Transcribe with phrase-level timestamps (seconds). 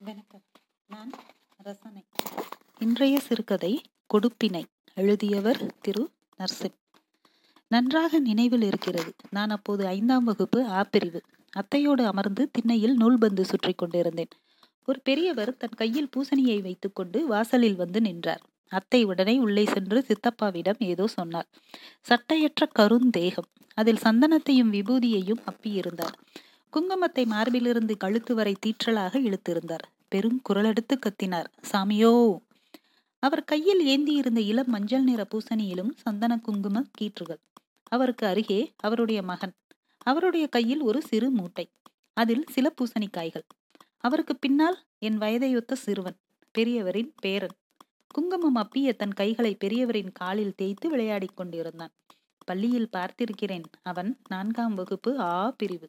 [0.00, 0.42] வணக்கம்
[0.86, 1.10] நான்
[1.56, 2.02] ரசனை
[2.78, 3.70] இன்றைய சிறுகதை
[4.14, 4.62] கொடுப்பினை
[4.94, 6.10] எழுதியவர் திரு.
[6.38, 6.74] நர்சிம்.
[7.70, 9.14] நன்றாக நினைவில் இருக்கிறது.
[9.30, 11.20] நான் அப்போது ஐந்தாம் வகுப்பு ஆ பிரிவு.
[11.52, 14.32] அத்தையோடு அமர்ந்து திண்ணையில் நூல்பந்து சுற்றி கொண்டிருந்தேன்.
[14.88, 18.42] ஒரு பெரியவர் தன் கையில் பூசணியை வைத்துக்கொண்டு வாசலில் வந்து நின்றார்.
[18.72, 21.48] அத்தை உடனே உள்ளே சென்று சித்தப்பாவிடம் ஏதோ சொன்னார்
[22.08, 23.50] சட்டையற்ற கருந்தேகம்.
[23.74, 26.18] அதில் சந்தனத்தையும் விபூதியையும் அப்பியிருந்தார்.
[26.74, 29.84] குங்குமத்தை மார்பிலிருந்து கழுத்து வரை தீற்றலாக இழுத்திருந்தார்.
[30.08, 31.48] பெரும் குரலெடுத்து கத்தினார்.
[31.72, 32.38] சாமியோ!
[33.18, 37.40] அவர் கையில் ஏந்தியிருந்த இளம் மஞ்சள் நிற பூசணியிலும் சந்தன குங்கும கீற்றுகள்.
[37.82, 39.54] அவருக்கு அருகே அவருடைய மகன்.
[39.98, 41.66] அவருடைய கையில் ஒரு சிறு மூட்டை.
[42.12, 43.46] அதில் சில பூசணிக்காய்கள்.
[43.98, 46.18] அவருக்கு பின்னால் என் வயதையொத்த சிறுவன்
[46.58, 47.56] பெரியவரின் பேரன்.
[48.08, 51.94] குங்குமம் அப்பிய தன் கைகளை பெரியவரின் காலில் தேய்த்து விளையாடிக் கொண்டிருந்தான்.
[52.44, 53.64] பள்ளியில் பார்த்திருக்கிறேன்.
[53.82, 55.88] அவன் நான்காம் வகுப்பு ஆ பிரிவு.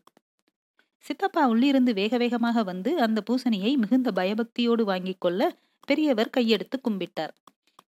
[1.05, 7.33] சித்தப்பா உள்ளிருந்து வேக வேகமாக வந்து அந்த பூசணியை மிகுந்த பயபக்தியோடு வாங்கிக் கொள்ள பெரியவர் கையெடுத்து கும்பிட்டார்.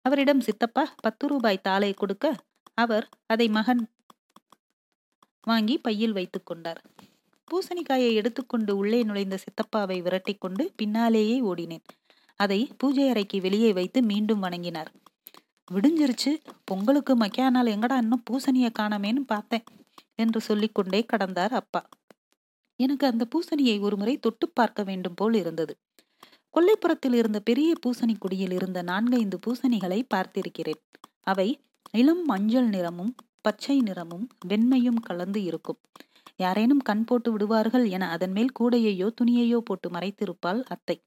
[0.01, 2.35] அவரிடம் சித்தப்பா பத்து ரூபாய் தாளை கொடுக்க.
[2.73, 3.89] அவர் அதை மகன்
[5.43, 6.81] வாங்கி பையில் வைத்துக் கொண்டார்.
[7.51, 11.85] பூசணிக்காயை எடுத்துக்கொண்டு உள்ளே நுழைந்த சித்தப்பாவை விரட்டி கொண்டு பின்னாலேயே ஓடினேன்.
[12.35, 14.91] அதை பூஜை அறைக்கு வெளியே வைத்து மீண்டும் வணங்கினார்.
[15.71, 16.31] விடிஞ்சிருச்சு.
[16.63, 19.63] பொங்கலுக்கு மக்கியானால் எங்கடா இன்னும் பூசணியை காணமேன்னு பார்த்தேன்
[20.15, 21.81] என்று சொல்லிக்கொண்டே கடந்தார் அப்பா.
[22.79, 25.73] எனக்கு அந்த பூசணியை ஒருமுறை தொட்டு பார்க்க வேண்டும் போல் இருந்தது.
[26.53, 30.81] கொல்லைப்புறத்தில் இருந்த பெரிய பூசணி குடியில் இருந்த நான்கைந்து பூசணிகளை பார்த்திருக்கிறேன்.
[31.23, 31.49] அவை
[31.93, 35.79] இளம் மஞ்சள் நிறமும் பச்சை நிறமும் வெண்மையும் கலந்து இருக்கும்.
[36.39, 40.97] யாரேனும் கண் போட்டு விடுவார்கள் என அதன் மேல் கூடையையோ துணியையோ போட்டு மறைத்திருப்பாள் அத்தை.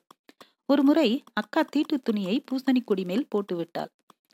[0.69, 3.91] ஒரு முறை அக்கா தீட்டு துணியை பூசணி கொடி மேல் போட்டுவிட்டாள்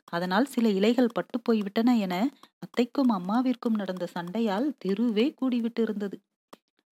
[0.07, 2.15] அதனால் சில இலைகள் பட்டு போய்விட்டன என
[2.59, 6.17] அத்தைக்கும் அம்மாவிற்கும் நடந்த சண்டையால் தெருவே கூடிவிட்டு இருந்தது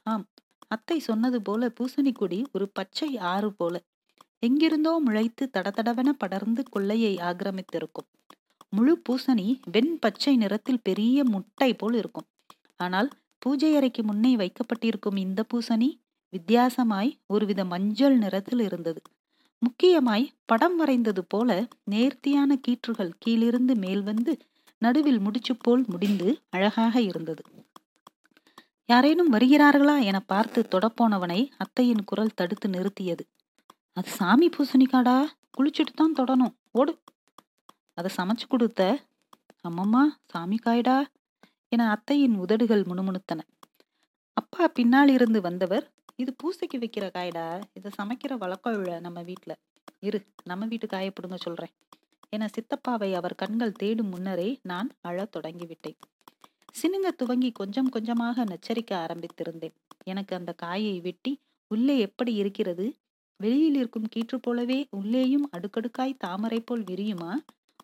[0.06, 0.24] ஆம்
[0.68, 3.74] அத்தை சொன்னது போல பூசணிக்குடி ஒரு பச்சை ஆறு போல.
[4.42, 8.08] எங்கிருந்தோ முளைத்து தடதடவென படர்ந்து கொள்ளையை ஆக்கிரமித்திருக்கும்.
[8.68, 12.28] முழு பூசணி வெண் பச்சை நிறத்தில் பெரிய முட்டை போல் இருக்கும்.
[12.76, 15.90] ஆனால் பூஜை அறைக்கு முன்னே வைக்கப்பட்டிருக்கும் இந்த பூசணி
[16.32, 19.00] வித்தியாசமாய் ஒருவித மஞ்சள் நிறத்தில் இருந்தது.
[19.58, 21.50] முக்கியமாய் படம் வரைந்தது போல
[21.84, 24.38] நேர்த்தியான கீற்றுகள் கீழிருந்து மேல் வந்து
[24.82, 27.42] நடுவில் முடிச்சு போல் முடிந்து அழகாக இருந்தது.
[28.86, 33.20] யாரேனும் வருகிறார்களா என பார்த்து தொடப்போனவனை அத்தையின் குரல் தடுத்து நிறுத்தியது.
[33.92, 35.24] அது சாமி பூசணிக்காடா?
[35.58, 36.54] குளிச்சுட்டு தான் தொடணும்.
[36.72, 36.98] ஓடு.
[37.94, 38.98] அதை சமைச்சு கொடுத்த
[39.68, 41.06] அம்மம்மா சாமி காய்டா?
[41.68, 43.40] என அத்தையின் உதடுகள் முணுமுணுத்தன.
[44.32, 47.60] அப்பா பின்னால் இருந்து வந்தவர் இது பூசைக்கு வைக்கிற காய்டா?
[47.72, 49.56] இதை சமைக்கிற வழக்கம் இல்லை நம்ம வீட்டில்
[50.00, 51.74] இரு நம்ம வீட்டு காயப்படுங்க சொல்கிறேன் சொல்றேன்
[52.28, 55.96] என சித்தப்பாவை அவர் கண்கள் தேடும் முன்னரே நான் அழத் தொடங்கிவிட்டேன்.
[56.74, 59.74] சினுங்க துவங்கி கொஞ்சம் கொஞ்சமாக நச்சரிக்க ஆரம்பித்திருந்தேன்.
[60.04, 61.32] எனக்கு அந்த காயை வெட்டி
[61.70, 62.86] உள்ளே எப்படி இருக்கிறது?
[63.40, 67.32] வெளியில் இருக்கும் கீற்று போலவே உள்ளேயும் அடுக்கடுக்காய் தாமரை போல் விரியுமா?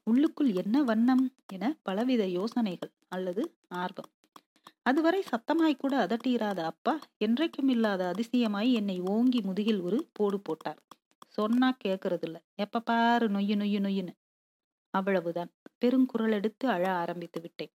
[0.07, 1.25] உள்ளுக்குள் என்ன வண்ணம்?
[1.53, 3.43] என பலவித யோசனைகள் அல்லது
[3.75, 4.11] ஆர்வம்.
[4.87, 10.81] அதுவரை சத்தமாய் கூட அதட்டியிராத அப்பா என்றைக்கும் இல்லாத அதிசயமாய் என்னை ஓங்கி முதுகில் ஒரு போடு போட்டார்.
[11.29, 14.15] சொன்னா கேட்கறதில்ல இல்ல எப்ப பாரு நொய்யு நொய்யு நொய்யுன்னு.
[14.95, 15.51] அவ்வளவுதான்.
[15.81, 17.73] பெருங்குரல் எடுத்து அழ ஆரம்பித்து விட்டேன்.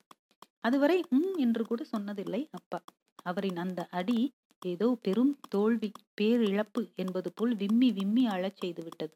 [0.65, 2.79] அதுவரை உம் என்று கூட சொன்னதில்லை அப்பா.
[3.23, 4.19] அவரின் அந்த அடி
[4.63, 5.89] ஏதோ பெரும் தோல்வி
[6.21, 9.15] பேரிழப்பு என்பது போல் விம்மி விம்மி அழச் செய்து விட்டது.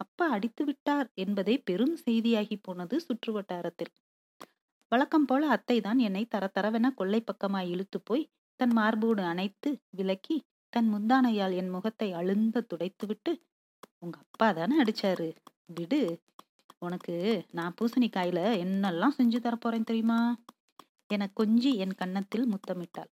[0.00, 3.92] அப்பா அடித்து விட்டார் என்பதே பெரும் செய்தியாகி போனது சுற்று வட்டாரத்தில்
[4.92, 8.24] வழக்கம் போல அத்தை தான் என்னை தரத்தரவென கொள்ளை பக்கமாய் இழுத்து போய்
[8.60, 10.36] தன் மார்போடு அணைத்து விலக்கி
[10.72, 13.32] தன் முந்தானையால் என் முகத்தை அழுந்த துடைத்துவிட்டு
[14.00, 15.28] உங்க அப்பா தானே அடிச்சாரு?
[15.70, 16.00] விடு.
[16.78, 17.14] உனக்கு
[17.50, 20.18] நான் பூசணிக்காயில என்னெல்லாம் செஞ்சு தரப்போறேன் தெரியுமா?
[21.10, 23.10] என கொஞ்சி என் கன்னத்தில் முத்தமிட்டாள்.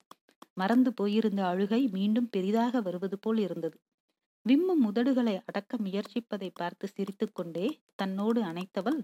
[0.53, 3.77] மறந்து போயிருந்த அழுகை மீண்டும் பெரிதாக வருவது போல் இருந்தது.
[4.47, 8.99] விம்மும் உதடுகளை அடக்க முயற்சிப்பதை பார்த்து சிரித்துக்கொண்டே தன்னோடு அணைத்தவள்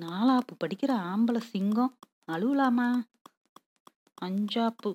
[0.00, 1.98] நாலாப்பு படிக்கிற ஆம்பளை சிங்கம்
[2.32, 2.88] அழுவலாமா?
[4.22, 4.90] அஞ்சாப்பு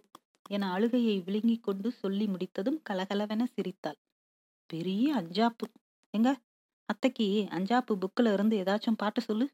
[0.49, 3.99] என அழுகையை விழுங்கிக் கொண்டு சொல்லி முடித்ததும் கலகலவென சிரித்தாள்.
[4.69, 5.66] பெரிய அஞ்சாப்பு.
[6.13, 6.29] எங்க?
[6.90, 9.46] அத்தைக்கு அஞ்சாப்பு புக்கில் இருந்து ஏதாச்சும் பாட்டு சொல்லு.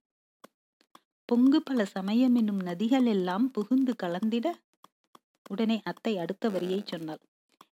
[1.29, 4.47] பொங்கு பல சமயம் என்னும் நதிகள் எல்லாம் புகுந்து கலந்திட
[5.49, 7.21] உடனே அத்தை அடுத்த வரியை சொன்னாள்.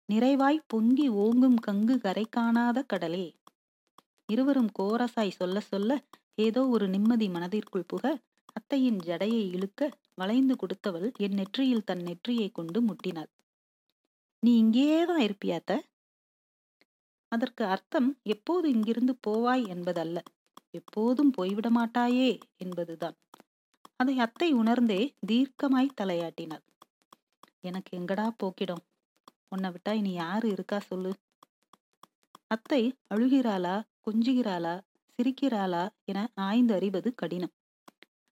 [0.09, 3.25] நிறைவாய் பொங்கி ஓங்கும் கங்கு கரை காணாத கடலே.
[4.29, 5.91] இருவரும் கோரசாய் சொல்ல சொல்ல
[6.35, 8.03] ஏதோ ஒரு நிம்மதி மனதிற்குள் புக
[8.53, 9.81] அத்தையின் ஜடையை இழுக்க
[10.13, 13.29] வளைந்து கொடுத்தவள் என் நெற்றியில் தன் நெற்றியை கொண்டு முட்டினாள்.
[14.43, 15.71] நீ இங்கேதான் இருப்பியாத்த
[17.31, 20.17] அதற்கு அர்த்தம் எப்போது இங்கிருந்து போவாய் என்பதல்ல.
[20.71, 23.17] எப்போதும் போய்விட மாட்டாயே என்பதுதான்.
[23.99, 26.63] அதை அத்தை உணர்ந்தே தீர்க்கமாய் தலையாட்டினாள்.
[27.61, 28.83] எனக்கு எங்கடா போக்கிடும்?
[29.49, 31.11] உன்னை விட்டா இனி யாரு இருக்கா சொல்லு.
[32.47, 32.81] அத்தை
[33.15, 34.75] அழுகிறாளா கொஞ்சுகிறாளா
[35.19, 37.53] சிரிக்கிறாளா என ஆய்ந்து அறிவது கடினம்.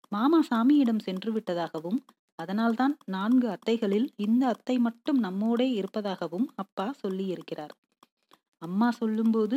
[0.09, 2.01] மாமா சாமியிடம் சென்று விட்டதாகவும்
[2.35, 7.75] அதனால்தான் நான்கு அத்தைகளில் இந்த அத்தை மட்டும் நம்மோடே இருப்பதாகவும் அப்பா சொல்லியிருக்கிறார்.
[8.59, 9.57] அம்மா சொல்லும்போது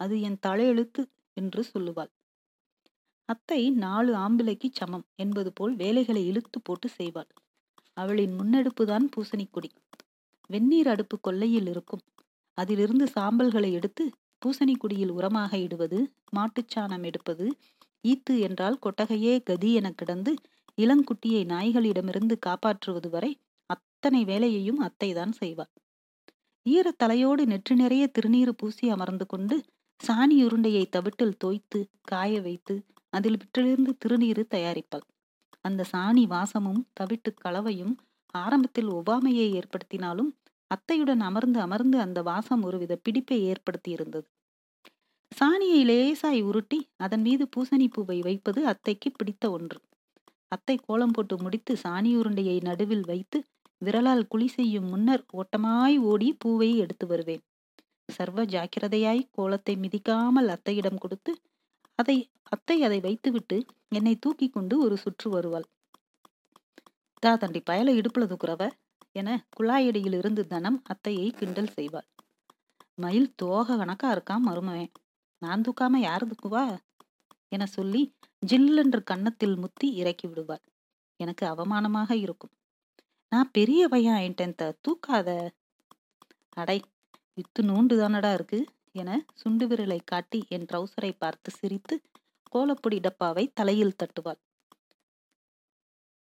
[0.00, 1.02] அது என் தலையெழுத்து
[1.36, 2.10] என்று சொல்லுவாள்.
[3.28, 7.30] அத்தை நாலு ஆம்பிளைக்கு சமம் என்பது போல் வேலைகளை இழுத்து போட்டு செய்வாள்.
[7.96, 9.70] அவளின் முன்னெடுப்புதான் பூசணிக்கொடி.
[10.50, 12.02] வெந்நீர் அடுப்பு கொல்லையில் இருக்கும்.
[12.58, 14.04] அதிலிருந்து சாம்பல்களை எடுத்து
[14.42, 15.98] பூசணிக்குடியில் உரமாக இடுவது
[16.36, 17.46] மாட்டுச்சாணம் எடுப்பது
[18.04, 20.32] ஈத்து என்றால் கொட்டகையே கதி என கிடந்து
[20.78, 23.30] இளங்குட்டியை நாய்களிடமிருந்து காப்பாற்றுவது வரை
[23.70, 25.72] அத்தனை வேலையையும் அத்தைதான் செய்வாள்.
[26.66, 29.56] ஈர தலையோடு நெற்று நிறைய திருநீறு பூசி அமர்ந்து கொண்டு
[30.00, 32.74] சாணி உருண்டையை தவிட்டில் தோய்த்து காய வைத்து
[33.14, 35.06] அதில் விற்றிலிருந்து திருநீர் தயாரிப்பாள்
[35.60, 37.94] அந்த சாணி வாசமும் தவிட்டு கலவையும்
[38.34, 40.30] ஆரம்பத்தில் ஒவ்வாமையை ஏற்படுத்தினாலும்
[40.70, 44.28] அத்தையுடன் அமர்ந்து அமர்ந்து அந்த வாசம் ஒருவித பிடிப்பை ஏற்படுத்தி இருந்தது
[45.32, 49.78] சாணியை லேசாய் உருட்டி அதன் மீது பூசணி பூவை வைப்பது அத்தைக்கு பிடித்த ஒன்று.
[50.48, 53.38] அத்தை கோலம் போட்டு முடித்து சாணி உருண்டையை நடுவில் வைத்து
[53.82, 57.42] விரலால் குழி செய்யும் முன்னர் ஓட்டமாய் ஓடி பூவை எடுத்து வருவேன்.
[58.08, 61.32] சர்வ ஜாக்கிரதையாய் கோலத்தை மிதிக்காமல் அத்தையிடம் கொடுத்து
[61.98, 65.66] அதை அத்தை அதை வைத்துவிட்டு என்னை தூக்கி கொண்டு ஒரு சுற்று வருவாள்.
[67.18, 68.70] தா தண்டி பயல இடுப்புல தூக்குறவ?
[69.12, 72.08] என குழாயடியில் இருந்து தனம் அத்தையை கிண்டல் செய்வாள்.
[72.94, 74.92] மயில் தோக கணக்கா இருக்கான் மருமவன்?
[75.38, 76.78] நான் தூக்காம யாரு தூக்குவா?
[77.48, 78.02] என சொல்லி
[78.46, 80.62] ஜில்லென்று கன்னத்தில் முத்தி இறக்கி விடுவாள்.
[81.16, 82.52] எனக்கு அவமானமாக இருக்கும்.
[83.28, 85.28] நான் பெரிய பையன் ஆயிட்டேன் தூக்காத.
[86.56, 86.82] அடை
[87.36, 88.58] இத்து நூண்டு தானடா இருக்கு?
[88.94, 91.94] என சுண்டு விரலை காட்டி என் ட்ரௌசரை பார்த்து சிரித்து
[92.52, 94.40] கோலப்பொடி டப்பாவை தலையில் தட்டுவாள்.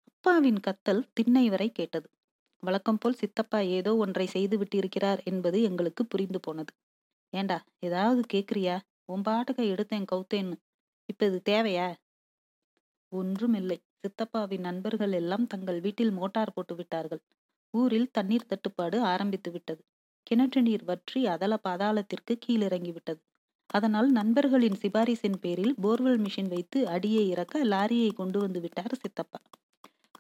[0.08, 2.08] அப்பாவின் கத்தல் திண்ணை வரை கேட்டது.
[2.64, 6.72] வழக்கம் போல் சித்தப்பா ஏதோ ஒன்றை செய்து விட்டிருக்கிறார் என்பது எங்களுக்கு புரிந்து போனது.
[7.34, 8.76] ஏண்டா ஏதாவது கேக்குறியா?
[9.06, 10.58] உன் பாட்டுக்க எடுத்தேன் கவுத்தேன்னு.
[11.10, 11.88] இப்ப இது தேவையா?
[13.12, 17.22] ஒன்றும் இல்லை சித்தப்பாவின் நண்பர்கள் எல்லாம் தங்கள் வீட்டில் மோட்டார் போட்டு விட்டார்கள்.
[17.74, 19.82] ஊரில் தண்ணீர் தட்டுப்பாடு ஆரம்பித்து விட்டது.
[20.28, 23.22] கிணற்று நீர் வற்றி அதல பாதாளத்திற்கு கீழிறங்கி விட்டது
[23.70, 29.40] அதனால் நண்பர்களின் சிபாரிசின் பேரில் போர்வெல் மிஷின் வைத்து அடியை இறக்க லாரியை கொண்டு வந்து விட்டார் சித்தப்பா.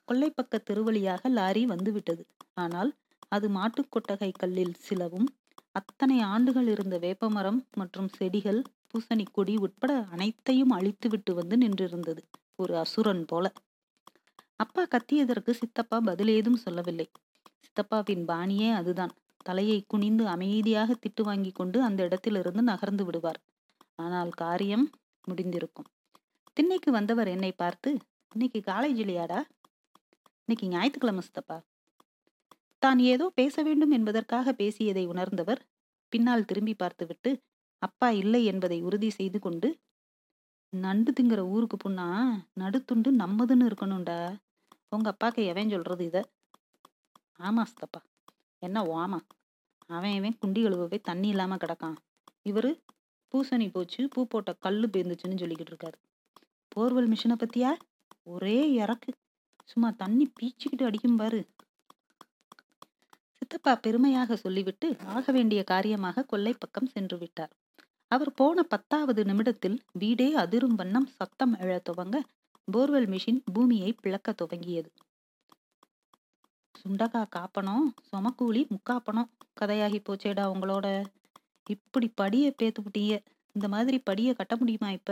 [0.07, 2.23] கொல்லைப்பக்க திருவழியாக லாரி வந்துவிட்டது.
[2.53, 2.91] ஆனால்
[3.27, 5.27] அது மாட்டுக்கொட்டகை கல்லில் சிலவும்
[5.75, 12.21] அத்தனை ஆண்டுகள் இருந்த வேப்பமரம் மற்றும் செடிகள் பூசணி கொடி உட்பட அனைத்தையும் அழித்துவிட்டு வந்து நின்றிருந்தது.
[12.55, 13.45] ஒரு அசுரன் போல.
[14.55, 17.07] அப்பா கத்தியதற்கு சித்தப்பா பதில் ஏதும் சொல்லவில்லை.
[17.65, 19.13] சித்தப்பாவின் பாணியே அதுதான்.
[19.45, 23.39] தலையை குனிந்து அமைதியாக திட்டு வாங்கி கொண்டு அந்த இடத்திலிருந்து நகர்ந்து விடுவார்.
[23.95, 24.85] ஆனால் காரியம்
[25.27, 25.89] முடிந்திருக்கும்.
[26.57, 27.89] திண்ணைக்கு வந்தவர் என்னை பார்த்து
[28.31, 29.39] இன்னைக்கு காலேஜ் இல்லையாடா
[30.43, 31.57] இன்னைக்கு ஞாயிற்றுக்கிழமை சித்தப்பா.
[32.81, 35.61] தான் ஏதோ பேச வேண்டும் என்பதற்காக பேசியதை உணர்ந்தவர்
[36.13, 37.31] பின்னால் திரும்பி பார்த்துவிட்டு
[37.81, 39.69] அப்பா இல்லை என்பதை உறுதி செய்து கொண்டு
[40.73, 42.07] நண்டு திங்கிற ஊருக்கு புண்ணா
[42.59, 44.19] நடுத்துண்டு நம்மதுன்னு இருக்கணும்டா.
[44.89, 46.17] உங்க அப்பாக்கு எவன் சொல்றது இத?
[47.39, 47.99] ஆமா சித்தப்பா.
[48.67, 49.19] என்ன ஓமா
[49.89, 51.95] அவன் இவன் குண்டி போய் தண்ணி இல்லாம கிடக்கான்.
[52.49, 52.71] இவரு
[53.31, 55.97] பூசணி போச்சு பூ போட்ட கல்லு பேந்துச்சுன்னு சொல்லிக்கிட்டு இருக்காரு.
[56.67, 57.71] போர்வெல் மிஷினை பத்தியா?
[58.23, 59.11] ஒரே இறக்கு.
[59.65, 61.41] சும்மா தண்ணி பீச்சிக்கிட்டு அடிக்கும் பாரு.
[63.37, 64.87] சித்தப்பா பெருமையாக சொல்லிவிட்டு
[65.17, 67.51] ஆக வேண்டிய காரியமாக கொல்லை பக்கம் சென்று விட்டார்.
[68.11, 72.17] அவர் போன பத்தாவது நிமிடத்தில் வீடே அதிரும் வண்ணம் சத்தம் எழ துவங்க
[72.67, 74.89] போர்வெல் மிஷின் பூமியை பிளக்க துவங்கியது.
[76.85, 79.29] சுண்டக்காய் காப்பனம் சொமக்கூலி முக்காப்பனம்
[79.61, 80.87] கதையாகி போச்சேடா உங்களோட.
[81.67, 83.15] இப்படி படிய பேத்துக்கிட்டீங்க.
[83.55, 85.11] இந்த மாதிரி படியை கட்ட முடியுமா இப்ப?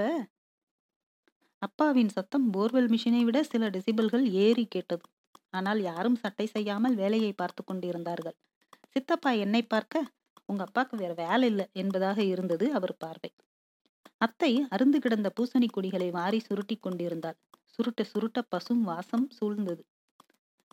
[1.62, 5.06] அப்பாவின் சத்தம் போர்வெல் மிஷினை விட சில டெசிபிள்கள் ஏறி கேட்டது.
[5.50, 8.36] ஆனால் யாரும் சட்டை செய்யாமல் வேலையை பார்த்து கொண்டிருந்தார்கள்.
[8.88, 10.04] சித்தப்பா என்னை பார்க்க
[10.46, 13.32] உங்க அப்பாக்கு வேற வேலை இல்லை என்பதாக இருந்தது அவர் பார்வை.
[14.18, 17.38] அத்தை அருந்து கிடந்த பூசணி கொடிகளை வாரி சுருட்டி கொண்டிருந்தாள்.
[17.66, 19.84] சுருட்ட சுருட்ட பசும் வாசம் சூழ்ந்தது.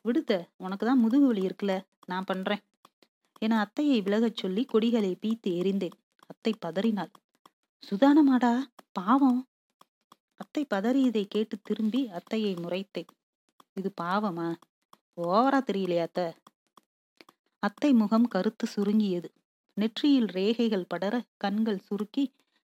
[0.09, 1.75] விடுத்த உனக்கு தான் முதுகு வலி இருக்குல்ல
[2.07, 2.63] நான் பண்றேன்.
[3.39, 5.97] என அத்தையை விலகச் சொல்லி கொடிகளை பீத்து எரிந்தேன்
[6.27, 7.13] அத்தை பதறினாள்.
[7.83, 8.53] சுதானமாடா
[8.93, 9.41] பாவம்.
[10.35, 13.11] அத்தை பதறியதை கேட்டு திரும்பி அத்தையை முறைத்தேன்.
[13.75, 14.49] இது பாவமா?
[15.17, 16.21] ஓவரா தெரியலையா அத்த.
[17.63, 19.29] அத்தை முகம் கருத்து சுருங்கியது.
[19.77, 22.25] நெற்றியில் ரேகைகள் படர கண்கள் சுருக்கி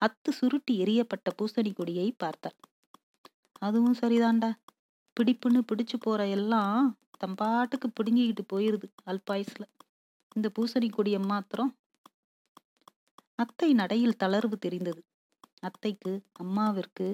[0.02, 2.56] அத்து சுருட்டி எரியப்பட்ட பூசணி கொடியை பார்த்தாள்.
[3.58, 4.50] அதுவும் சரிதான்டா.
[5.16, 6.86] பிடிப்புன்னு பிடிச்சு போற எல்லாம்
[7.20, 9.64] தம்பாட்டுக்கு பிடுங்கிக்கிட்டு போயிருது அல்பாயுஸ்ல
[10.36, 11.72] இந்த பூசணி கொடியை மாத்திரம்
[13.38, 15.00] அத்தை நடையில் தளர்வு தெரிந்தது.
[15.60, 17.06] அத்தைக்கு அம்மாவிற்கு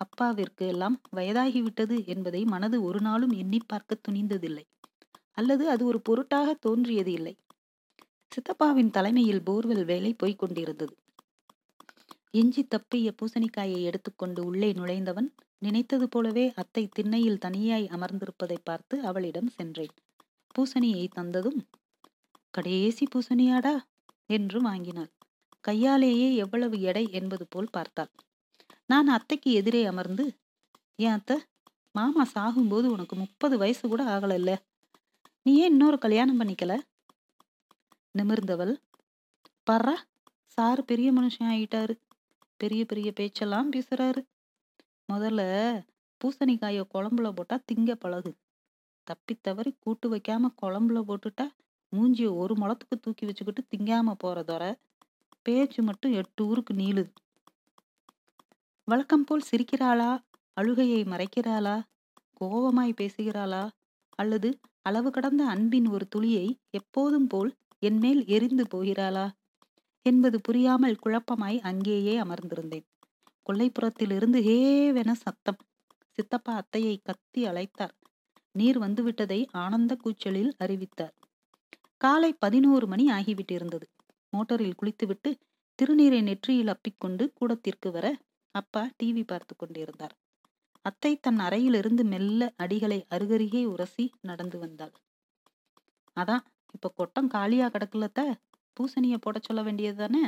[0.00, 4.64] அப்பாவிற்கு எல்லாம் வயதாகிவிட்டது என்பதை மனது ஒரு நாளும் எண்ணி பார்க்க துணிந்ததில்லை.
[5.32, 7.34] அல்லது அது ஒரு பொருட்டாக தோன்றியது இல்லை.
[8.32, 10.94] சித்தப்பாவின் தலைமையில் போர்வெல் வேலை போய்க் கொண்டிருந்தது.
[12.30, 15.28] எஞ்சி தப்பிய பூசணிக்காயை எடுத்துக்கொண்டு உள்ளே நுழைந்தவன்
[15.62, 19.94] நினைத்தது போலவே அத்தை திண்ணையில் தனியாய் அமர்ந்திருப்பதை பார்த்து அவளிடம் சென்றேன்.
[20.54, 21.60] பூசணியை தந்ததும்
[22.50, 23.74] கடைசி பூசணியாடா?
[24.26, 25.10] என்று வாங்கினாள்.
[25.60, 28.10] கையாலேயே எவ்வளவு எடை என்பது போல் பார்த்தாள்.
[28.86, 30.24] நான் அத்தைக்கு எதிரே அமர்ந்து
[30.96, 31.36] ஏன் அத்தை?
[31.94, 34.52] மாமா சாகும்போது உனக்கு முப்பது வயசு கூட ஆகலைல்ல.
[35.42, 36.72] நீ ஏன் இன்னொரு கல்யாணம் பண்ணிக்கல?
[38.14, 38.74] நிமிர்ந்தவள்
[39.70, 39.96] பர்றா
[40.58, 41.94] சாரு பெரிய மனுஷன் ஆயிட்டாரு.
[42.56, 44.20] பெரிய பெரிய பேச்செல்லாம் பேசுறாரு.
[45.08, 45.42] முதல்ல
[46.20, 48.30] பூசணிக்காய குழம்புல போட்டா திங்க பழகு.
[49.06, 51.46] தப்பி தவறி கூட்டு வைக்காம குழம்புல போட்டுட்டா
[51.92, 54.64] மூஞ்சிய ஒரு முளத்துக்கு தூக்கி வச்சுக்கிட்டு திங்காம போறதோர
[55.42, 57.10] பேச்சு மட்டும் எட்டு ஊருக்கு நீளுது
[58.88, 60.10] வழக்கம் போல் சிரிக்கிறாளா?
[60.56, 61.76] அழுகையை மறைக்கிறாளா?
[62.34, 63.64] கோபமாய் பேசுகிறாளா?
[64.16, 64.48] அல்லது
[64.82, 67.50] அளவு கடந்த அன்பின் ஒரு துளியை எப்போதும் போல்
[67.82, 69.26] என்மேல் எரிந்து போகிறாளா?
[70.06, 72.86] என்பது புரியாமல் குழப்பமாய் அங்கேயே அமர்ந்திருந்தேன்.
[73.48, 75.58] கொல்லைப்புறத்திலிருந்து ஹேவென சத்தம்.
[76.18, 77.94] சித்தப்பா அத்தையை கத்தி அழைத்தார்.
[78.52, 81.14] நீர் வந்துவிட்டதை ஆனந்த கூச்சலில் அறிவித்தார்.
[81.96, 83.86] காலை பதினோரு மணி ஆகிவிட்டிருந்தது.
[84.32, 85.30] மோட்டரில் குளித்துவிட்டு
[85.78, 88.06] திருநீரை நெற்றியில் அப்பிக்கொண்டு கூடத்திற்கு வர
[88.54, 90.14] அப்பா டிவி பார்த்து கொண்டிருந்தார்.
[90.82, 94.94] அத்தை தன் அறையிலிருந்து மெல்ல அடிகளை அருகருகே உரசி நடந்து வந்தாள்.
[96.16, 98.20] அதான் இப்ப கொட்டம் காலியா கிடக்குலத்த.
[98.72, 100.22] பூசணிய போட சொல்ல வேண்டியது தானே?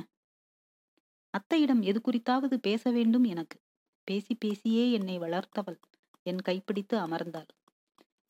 [1.35, 3.61] அத்தையிடம் எது குறித்தாவது பேச வேண்டும் எனக்கு?
[4.05, 5.79] பேசி பேசியே என்னை வளர்த்தவள்.
[6.23, 7.51] என் கைப்பிடித்து அமர்ந்தாள்.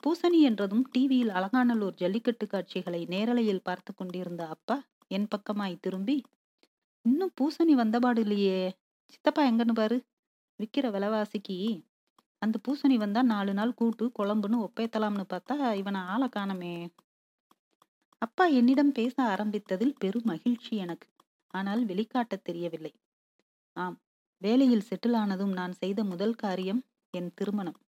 [0.03, 4.77] பூசணி என்றதும் டிவியில் அலங்காநல்லூர் ஜல்லிக்கட்டு காட்சிகளை நேரலையில் பார்த்து கொண்டிருந்த அப்பா
[5.07, 6.23] என் பக்கமாய் திரும்பி
[7.05, 8.75] இன்னும் பூசணி வந்தபாடு இல்லையே
[9.09, 9.97] சித்தப்பா எங்கன்னு பாரு?
[10.59, 11.57] விற்கிற விலைவாசிக்கு.
[12.37, 16.75] அந்த பூசணி வந்தா நாலு நாள் கூட்டு குழம்புன்னு ஒப்பேத்தலாம்னு பார்த்தா இவனை ஆளை காணமே.
[18.17, 21.07] அப்பா என்னிடம் பேச ஆரம்பித்ததில் பெரும் மகிழ்ச்சி எனக்கு.
[21.53, 22.93] ஆனால் வெளிக்காட்டத் தெரியவில்லை.
[23.77, 23.97] ஆம்
[24.41, 26.81] வேலையில் செட்டில் ஆனதும் நான் செய்த முதல் காரியம்
[27.13, 27.79] என் திருமணம்.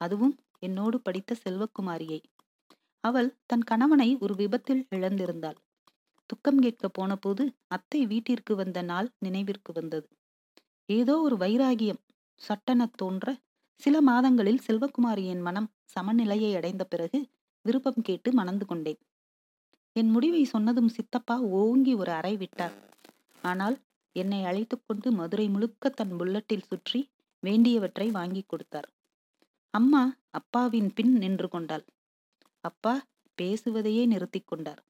[0.00, 2.20] அதுவும் என்னோடு படித்த செல்வக்குமாரியை.
[3.04, 5.58] அவள் தன் கணவனை ஒரு விபத்தில் இழந்திருந்தாள்.
[6.30, 10.06] துக்கம் கேட்க போன போது அத்தை வீட்டிற்கு வந்த நாள் நினைவிற்கு வந்தது.
[10.88, 12.02] ஏதோ ஒரு வைராகியம்
[12.40, 13.28] சட்டென தோன்ற
[13.82, 17.18] சில மாதங்களில் செல்வகுமாரியின் மனம் சமநிலையை அடைந்த பிறகு
[17.64, 19.00] விருப்பம் கேட்டு மணந்து கொண்டேன்.
[19.96, 22.76] என் முடிவை சொன்னதும் சித்தப்பா ஓங்கி ஒரு அறை விட்டார்.
[23.40, 23.76] ஆனால்
[24.12, 28.88] என்னை அழைத்து கொண்டு மதுரை முழுக்க தன் புல்லட்டில் சுற்றி வேண்டியவற்றை வாங்கி கொடுத்தார்.
[29.70, 31.84] அம்மா அப்பாவின் பின் நின்று கொண்டாள்.
[32.60, 33.06] அப்பா
[33.38, 34.82] பேசுவதையே நிறுத்தி கொண்டார்.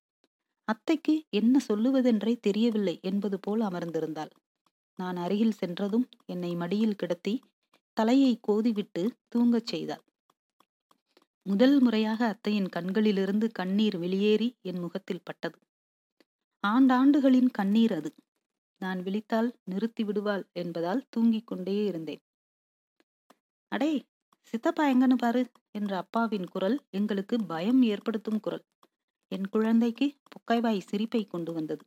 [0.64, 4.30] அத்தைக்கு என்ன சொல்லுவதென்றே தெரியவில்லை என்பது போல் அமர்ந்திருந்தாள்.
[4.94, 7.42] நான் அருகில் சென்றதும் என்னை மடியில் கிடத்தி
[7.92, 10.02] தலையை கோதிவிட்டு தூங்கச் செய்தாள்.
[11.42, 15.58] முதல் முறையாக அத்தையின் கண்களிலிருந்து கண்ணீர் வெளியேறி என் முகத்தில் பட்டது.
[16.64, 18.14] ஆண்டாண்டுகளின் கண்ணீர் அது.
[18.80, 22.22] நான் விழித்தால் நிறுத்தி விடுவாள் என்பதால் தூங்கிக் கொண்டே இருந்தேன்.
[23.72, 23.92] அடே
[24.42, 28.64] சித்தப்பா எங்கன்னு பாரு என்ற அப்பாவின் குரல் எங்களுக்கு பயம் ஏற்படுத்தும் குரல்.
[29.32, 31.82] என் குழந்தைக்கு புக்கைவாய் சிரிப்பை கொண்டு வந்தது.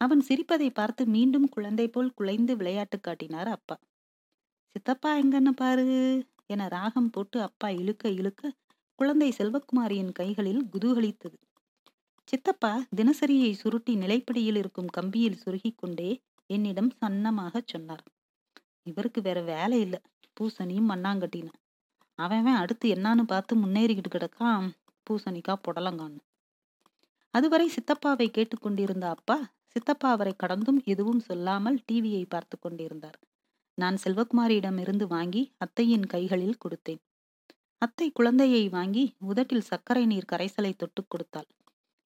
[0.00, 3.76] அவன் சிரிப்பதை பார்த்து மீண்டும் குழந்தை போல் குலைந்து விளையாட்டு காட்டினார் அப்பா.
[4.76, 5.86] சித்தப்பா எங்கன்னு பாரு
[6.46, 8.52] என ராகம் போட்டு அப்பா இழுக்க இழுக்க
[8.98, 11.36] குழந்தை செல்வகுமாரியின் கைகளில் குதூகலித்தது.
[12.28, 18.04] சித்தப்பா தினசரியை சுருட்டி நிலைப்படியில் இருக்கும் கம்பியில் சுருகி கொண்டே என்னிடம் சன்னமாக சொன்னார்.
[18.82, 20.00] இவருக்கு வேற வேலை இல்லை.
[20.40, 21.48] பூசணியும் மண்ணாங்கட்டின
[22.14, 24.66] அவன் அடுத்து என்னான்னு பார்த்து முன்னேறிக்கிட்டு கிடக்கான்.
[25.06, 26.20] பூசணிக்கா புடலங்கான்னு.
[27.30, 29.36] அதுவரை சித்தப்பாவை கேட்டுக்கொண்டிருந்த அப்பா
[29.68, 33.18] சித்தப்பா அவரை கடந்தும் எதுவும் சொல்லாமல் டிவியை பார்த்து கொண்டிருந்தார்.
[33.74, 37.00] நான் செல்வகுமாரியிடம் இருந்து வாங்கி அத்தையின் கைகளில் கொடுத்தேன்.
[37.78, 41.48] அத்தை குழந்தையை வாங்கி உதட்டில் சர்க்கரை நீர் கரைசலை தொட்டு கொடுத்தாள்.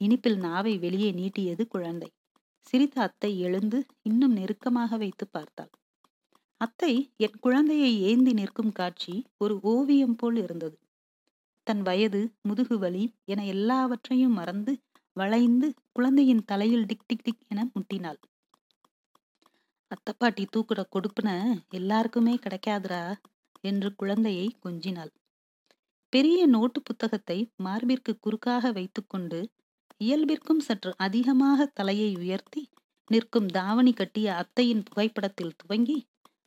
[0.00, 2.11] இனிப்பில் நாவை வெளியே நீட்டியது குழந்தை.
[2.67, 5.71] சிரித்த அத்தை எழுந்து இன்னும் நெருக்கமாக வைத்து பார்த்தாள்.
[6.61, 10.76] அத்தை என் குழந்தையை ஏந்தி நிற்கும் காட்சி ஒரு ஓவியம் போல் இருந்தது.
[11.67, 14.73] தன் வயது முதுகு வலி என எல்லாவற்றையும் மறந்து
[15.17, 18.19] வளைந்து குழந்தையின் தலையில் டிக் டிக் டிக் என முட்டினாள்.
[19.90, 21.28] அத்தப்பாட்டி தூக்குற கொடுப்புன
[21.71, 23.02] எல்லாருக்குமே கிடைக்காதுரா
[23.61, 25.12] என்று குழந்தையை கொஞ்சினாள்.
[26.12, 29.40] பெரிய நோட்டு புத்தகத்தை மார்பிற்கு குறுக்காக வைத்துக்கொண்டு
[30.00, 32.62] இயல்பிற்கும் சற்று அதிகமாக தலையை உயர்த்தி
[33.11, 35.99] நிற்கும் தாவணி கட்டிய அத்தையின் புகைப்படத்தில் துவங்கி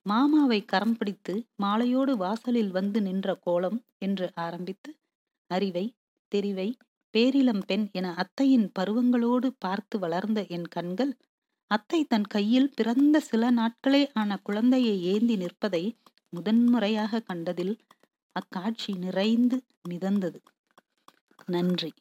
[0.01, 4.91] மாமாவை கரம் பிடித்து மாலையோடு வாசலில் வந்து நின்ற கோலம் என்று ஆரம்பித்து
[5.47, 5.85] அறிவை
[6.31, 6.69] தெரிவை
[7.13, 11.13] பேரிளம் பெண் என அத்தையின் பருவங்களோடு பார்த்து வளர்ந்த என் கண்கள்
[11.71, 15.83] அத்தை தன் கையில் பிறந்த சில நாட்களே ஆன குழந்தையை ஏந்தி நிற்பதை
[16.29, 17.75] முதன்முறையாக கண்டதில்
[18.35, 19.57] அக்காட்சி நிறைந்து
[19.89, 20.39] மிதந்தது.
[21.45, 21.91] நன்றி.